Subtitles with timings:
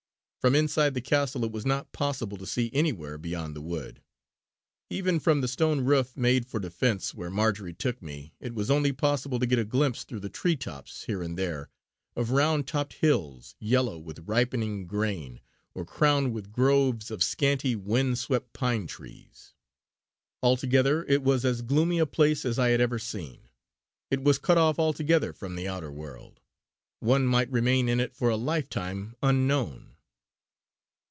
[0.41, 4.01] From inside the castle it was not possible to see anywhere beyond the wood.
[4.89, 8.91] Even from the stone roof, made for defence, where Marjory took me, it was only
[8.91, 11.69] possible to get a glimpse through the tree tops here and there
[12.15, 15.41] of round topped hills yellow with ripening grain
[15.75, 19.53] or crowned with groves of scanty wind swept pine trees.
[20.41, 23.41] Altogether it was as gloomy a place as I had ever seen.
[24.09, 26.39] It was cut off altogether from the outer world;
[26.99, 29.89] one might remain in it for a life time unknown.